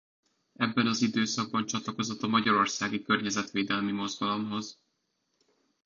[0.53, 4.79] Ebben az időszakban csatlakozott a magyarországi környezetvédelmi mozgalomhoz.